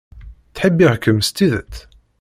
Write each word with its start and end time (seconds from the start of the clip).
Ttḥibbiɣ-kem 0.49 1.19
s 1.27 1.29
tidet. 1.35 1.75